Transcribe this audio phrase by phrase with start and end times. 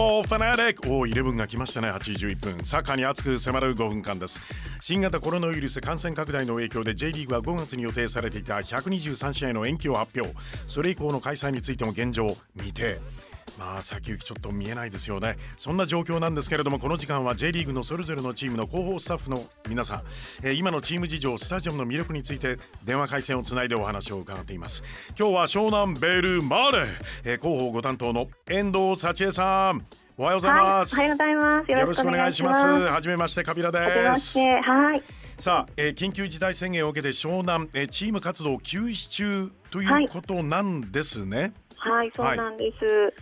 [0.00, 1.90] ポーファナリックおイレブンが来ましたね。
[1.90, 4.40] 81分サッカーに熱く迫る5分間です。
[4.80, 10.34] 新型コロナウイルス感染拡大の影響で J リーグは5月に予定されていた123試合の延期を発表。
[10.66, 12.98] それ以降の開催についても現状未定。
[13.58, 15.36] まあ先行きちょっと見えないですよね。
[15.58, 20.02] そんな状況なんですけれどもこの時間は J リーグのそれぞれのチームの広報スタッフの皆さん、
[20.42, 24.82] えー、今のチーム事情スタジアムの魅力について電話回線をつないでお話を伺っています。
[25.18, 26.86] 今日は湘南ベルマーレ、
[27.24, 29.99] えー、広報ご担当の遠藤幸恵さん。
[30.20, 31.70] おはようございます、はい、おはようございます。
[31.72, 32.66] よろしくお願いします。
[32.66, 34.38] はじめましてカビラです。
[34.38, 35.02] はい。
[35.38, 41.54] さあ、えー、緊急事態宣言を受けて湘南、えー、チーム活動休止中ということなんですね。
[41.74, 43.12] はい、はい、そうなんです、はい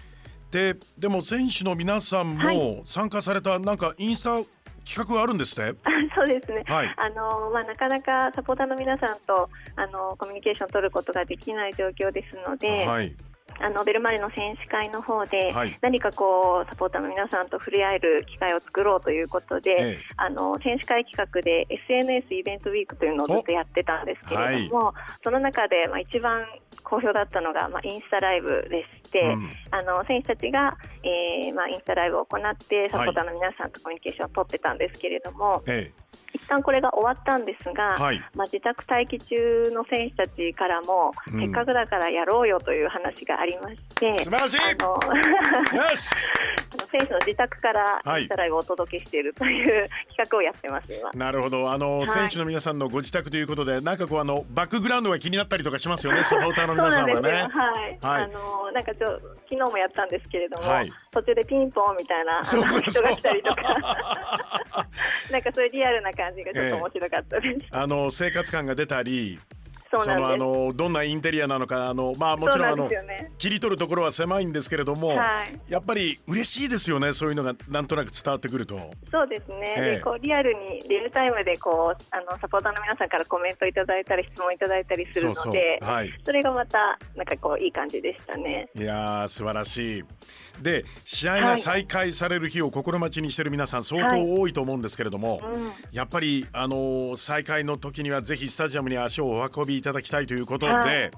[0.51, 4.41] ででも選手の皆さんも参加された、なんかインスタ
[4.83, 5.75] 企画があるんですね。
[6.17, 6.65] そうですね。
[6.67, 13.15] はい、あのまあなかなかサポーターの皆さんとあのコミュニケーションを取ることができない状況ですので、はい、
[13.61, 26.47] あのベルマレの選手会の方で、はい、何かこうサポーターの皆さんと触れ合える機会を作ろうということで、ええ、あの選手会企画で SNS イベントウィークというのをずっとやってたんですけれども、はい、その中でまあ一番
[26.85, 36.08] 好評だったのが、まあ、インスタライブでして、うん、あの選手たちが、えーまあ、インスタライブを行ってサポーターの皆さんとコミュニケーションを取ってたんですけれども、ええ
[36.39, 44.59] 一旦これが終わったんですが、はい、まあ、自宅待機中の選手たちからも、うん、せっかくだからやろうよという話がありまして、素晴らしい！
[44.61, 44.99] あの
[46.91, 51.11] 選手の自宅からインスタライブをお届けしているという企画をやってます、今。
[51.13, 51.71] なるほど。
[51.71, 57.31] あの、はい、選手の皆さんのご自宅ということでなんかこうあのバックグラウンドが気になったりとかしますよね サポーターの皆さんはね。
[57.31, 57.41] はい、
[58.01, 63.63] はい、あのなんかちょ昨日もやったんですけれども、はい、途中でピンポンみたいな人が来たりとか。
[65.31, 67.67] なんかそういうリアルな感じがちょっと面白かったです。
[67.73, 69.39] えー、あの生活感が出たり
[69.91, 78.79] そのあのどんなインテリアなのかあのまあもちろんあの、ね、切り取るところは狭いんですけれども、はい、やっぱり嬉しいですよねそういうのがなんとなく伝わってくると。
[79.11, 88.69] そうですね、えー、でこうリアルにリアルタイムでこうあのサポーターの皆さんからコメントいただいたり質問いただいたりするのではい、それがまたなんかこういい感じでしたね。
[88.75, 90.05] いや素晴らしい
[90.63, 101.11] で試合が再開される日を心待ちにしている皆さん相当多いと思うんですけれども、はいうん、やっぱりあの再開の時にはぜひスタジアムに足をお運びいただきたいということで、はい、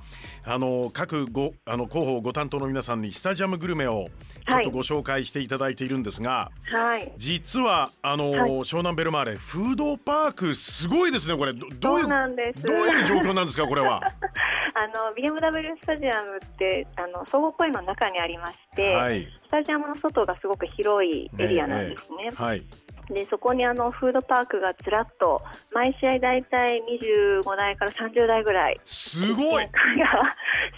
[0.44, 4.08] あの各ごあの広報ご担当の皆さんにスタジアムグルメを
[4.48, 8.32] ちょっとご紹介していただいているんですが、はい、実はあの、
[8.64, 11.52] 湘南ベルマーレフードパークすごいですねこれ。
[11.52, 14.00] どういうどういう状況なんですかこれは。
[14.74, 22.30] あの BMW スタジアムってあの総合公園の中にありまして、はい、スタジアムの外がすごく広いエリアなんですね。
[22.34, 22.64] はい、
[23.08, 25.42] でそこにあのフードパークがずらっと
[25.72, 29.64] 毎試合大体25台から30台ぐらいすごい。
[29.64, 29.70] が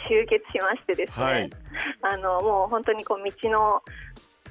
[0.09, 1.51] 集結しましてですね、はい、
[2.03, 3.83] あのもう本当にこう道の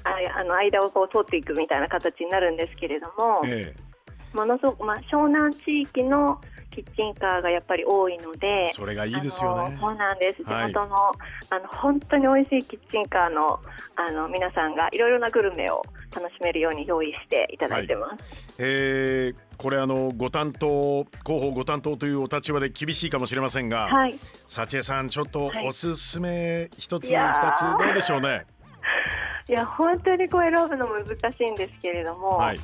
[0.04, 6.40] ああの間をこう通っていくみたいな形になるんですけれども、ええ、ものすごく、まあ、湘南地域の
[6.74, 9.78] キッチンカーがやっぱり多いのでそれがいいですよね。
[9.80, 10.42] そうなんです。
[10.42, 13.60] 地元のはい、あの本当に美味しいキッチンカーの
[13.96, 15.82] あの皆さんがいろいろなグルメを
[16.14, 18.20] 楽しめるように用意していただいてます、はい、
[18.58, 28.46] えー、これあのご担当広報ご担当というお立場で厳しいかもしれませんが、はい、幸恵さんちょっとおすすめ一つ二、つどうでしょうね？
[29.48, 32.60] いや本当にこう選ぶの難しいんですけれども、はい、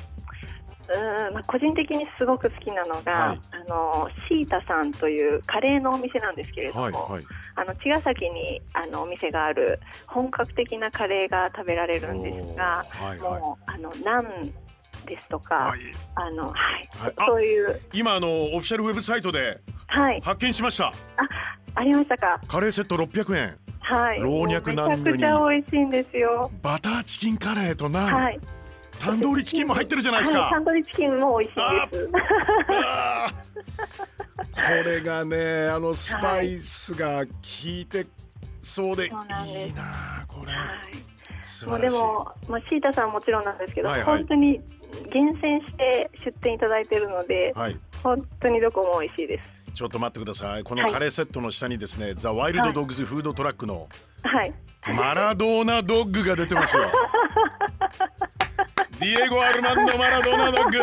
[0.91, 7.23] うんまあ、個人的にすごく好きなのが、はい、あのシータさんというカレーのお店なんですけれども、はいはい、
[7.55, 14.51] あの茅ヶ崎にあのお店がある本格的なカレーが食べられるんですが、はいはい、もうあのナン
[15.05, 15.79] ですとか、はい、
[16.15, 16.55] あのは
[17.09, 19.59] い、そういう今あのオフィシャルウェブサイトで
[20.21, 20.87] 発見しました。
[20.87, 20.93] あ
[21.75, 22.41] ありましたか？
[22.47, 23.57] カレーセット600円。
[23.79, 24.19] はい。
[24.19, 25.03] 老若男女に。
[25.03, 26.51] めちゃくちゃ美味しいんですよ。
[26.61, 28.13] バターチキンカレーとナン。
[28.13, 28.39] はい。
[28.99, 30.49] タンドリーチキンも入ってるじゃないですか。
[30.51, 32.09] タンドリーチキンも美味しいです。
[34.53, 37.31] これがね、あのスパイスが効
[37.65, 38.05] いて
[38.61, 39.11] そうでいい
[39.73, 40.53] な、これ。
[41.67, 44.61] もうでも、まあ、シータさんもちろんなんですけど、はいはい、本当に
[45.11, 49.73] 厳選して出店いただいているので、はい、本当にどこも美味しいです。
[49.73, 50.63] ちょっと待ってください。
[50.63, 53.87] このカレーセットの下にですね、はい、ザ・ワイルド・ドッグズ・フードトラックの、
[54.23, 54.53] はい、
[54.95, 56.91] マラドーナドッグが出てますよ。
[58.99, 60.77] ディエゴ・アルマンド・マラドーナドッグ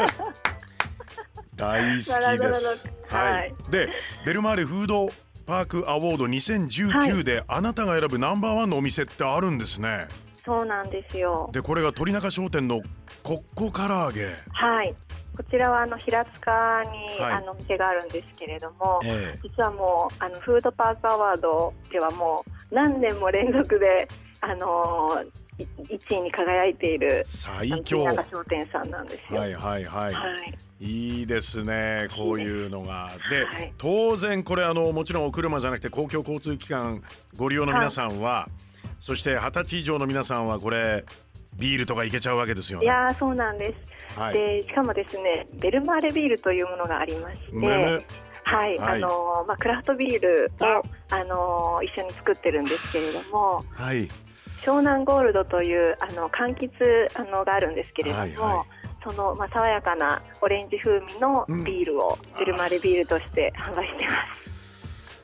[1.54, 2.88] 大好きです。
[3.08, 3.90] はい、で
[4.24, 5.10] ベルマーレフード
[5.44, 10.08] パークアワード2019で、あなたが選ぶナンバーワンのお店ってあるんですね。
[10.46, 11.50] そうなんですよ。
[11.52, 12.80] でこれが鳥中商店の
[13.22, 14.34] コッコ唐揚げ。
[14.48, 14.94] はい。
[15.36, 24.08] こちらはあの平塚に、はい、あの店があるんですけれども、えー、実はもうあのフードパークアワードではもう何年も連続で
[24.40, 29.40] あのー1位に輝いている最強商店さんなんですよ。
[29.40, 30.14] はいはいはい。
[30.14, 33.12] はいいいですねこういうのが。
[33.30, 37.02] で、はい、当然これあのもちろんお車じゃなくて公共交通機関
[37.36, 41.04] ご利用の皆さんは、はい、そして二十歳以上の皆さんはこれ
[41.54, 42.84] ビールとかいけちゃうわけですよね。
[42.84, 43.74] いやそうなんで
[44.14, 44.18] す。
[44.18, 47.56] はい、でしかもですねベルマーレビールというものがありまして。
[48.44, 54.08] はい、はい、あのまあクラフトビールをあの一緒に作ってるんですけれども、はい、
[54.62, 58.66] 湘南ゴールドというあの柑橘あのがあるんですけれども、はいはい、
[59.04, 64.56] そのまあ爽やかなオレンジ風味のビールを、ベルマーレビールとして販売してます。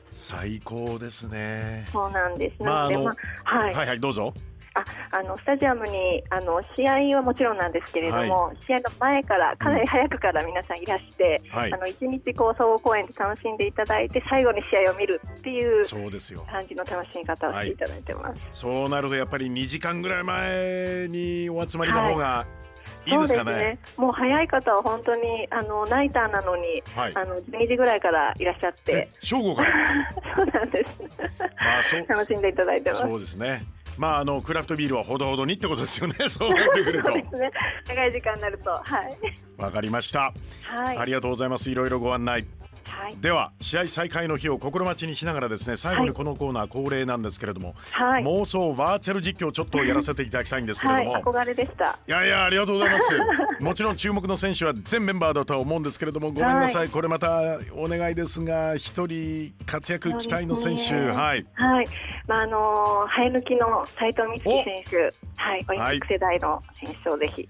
[0.09, 1.87] 最高ですね。
[1.91, 2.63] そうなんです。
[2.63, 4.33] まあ、まあ、はい、はいはいどうぞ。
[4.75, 22.63] ああのスタジアムにあの試合はもちろんなんですけれども、はい、試合の前からかなり早くから皆さんいらして、うん、あの一日こう総合公演で楽しんでいただいて最後に試合を見るっていう感じの楽しみ方をしていただいてます、はい、そうなるとやっぱり2時間ぐらい前にお集まりの方が、い。
[23.05, 29.09] いですかね、ね、もう早い方は本当にあのナイターなのに、はい、あの12時ぐらいからいらっしゃって。
[29.19, 30.13] 正午から？
[30.35, 33.03] そうなんです、まあ、楽しんでいただいてます。
[33.03, 33.65] そうですね
[33.97, 36.15] まああのクラフトビールはほどほどにってことですよね。
[36.29, 37.11] そうなってくると。
[37.11, 37.51] そうですね。
[37.87, 39.17] 長い時間になると、はい。
[39.57, 40.33] わかりました。
[40.63, 40.97] はい。
[40.97, 41.69] ありがとうございます。
[41.69, 42.45] いろいろご案内。
[42.85, 51.99] はい、では試合再開の日を心待ちにしながらですね最後にこのコーナー恒例なんですけれども、はい、妄想バーチャル実況ちょっとやらせていただきたいんですけれども、はい、憧れでした。
[52.07, 53.13] いやいやありがとうございます。
[53.59, 61.87] もちろん注目の選手は全メンバーだとは思うんですけれどもごめんなさい、これまたお願いですが一人活躍期待の選手、ね、はい、はい。
[62.27, 65.13] まああの生え抜きの斉藤美月選手。
[65.35, 65.65] はい。
[65.67, 67.47] オリンピック世代の選手をぜひ。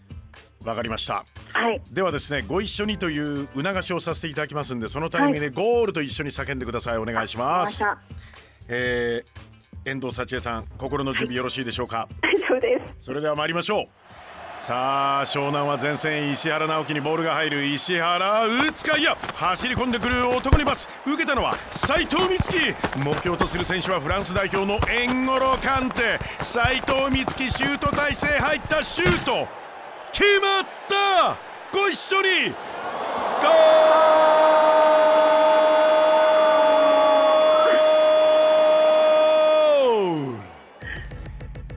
[0.64, 1.26] わかりました。
[1.54, 1.82] はい。
[1.92, 6.98] ではですね、ご一緒にという促しをさせていただきますんで、そのタイミングでゴールと一緒に叫んでください。
[6.98, 7.84] お願いします。
[8.68, 12.10] えー、遠藤幸恵さん、心の準備よろしいでしょうか？
[12.22, 13.06] 大丈夫です。
[13.06, 13.88] それでは参りましょう。
[14.60, 22.56] さあ湘南は前線石原直樹にボールが入る石原打つかいや走り込んでくる男にパス受けたのは斉藤美月
[22.98, 29.50] 目標とする選手はフランス代表のエンゴロカンテ斉藤美月シュート体勢入ったシュート
[30.14, 31.38] 決まった。
[31.76, 32.52] ご一緒に。
[32.52, 34.04] ゴー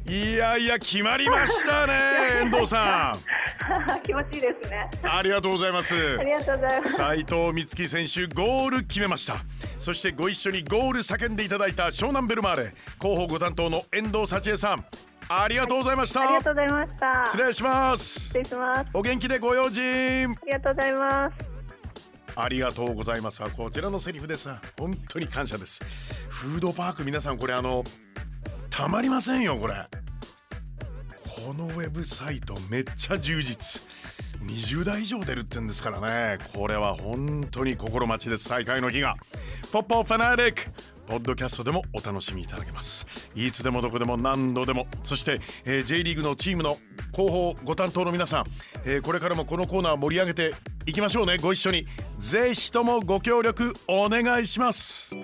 [0.08, 1.94] いやいや決まりましたね
[2.44, 3.18] 遠藤さん。
[4.04, 4.88] 気持ちいいですね。
[5.02, 5.94] ありがとうございます。
[5.94, 6.92] ありがとうございます。
[6.94, 9.38] 斉藤美月選手ゴール決めました。
[9.78, 14.84] そしてご一緒にゴール叫んでいただいた湘南ベルマーレ広報ご担当の遠藤幸恵さん
[15.28, 16.22] ありがとうございました。
[16.22, 17.24] ありがとうございました。
[17.26, 18.20] 失礼します。
[18.20, 18.90] 失礼します。
[18.94, 20.30] お元気でご用心。
[20.30, 21.36] ありがとうございます。
[22.36, 23.42] ありがとうございます。
[23.56, 24.48] こちらのセリフです。
[24.78, 25.84] 本当に感謝です。
[26.28, 27.82] フードパーク皆さんこれあの
[28.70, 29.74] たまりませんよこれ。
[31.46, 33.82] このウェブサイトめっちゃ充実。
[34.42, 39.16] 20台以上出るってんですからねこれは本当に心待ちです再開の日が
[39.72, 40.62] ポッポファナリック
[41.06, 43.06] ポッドキャストでもお楽しみいただけます。
[43.34, 44.86] いつでもどこでも何度でも。
[45.02, 46.78] そして、えー、J リーグのチームの
[47.12, 48.44] 広報ご担当の皆さん、
[48.84, 51.38] えー、これからもこのコーナー盛り上げていきましょうね。
[51.38, 51.86] ご一緒に。
[52.18, 55.14] ぜひともご協力お願いします。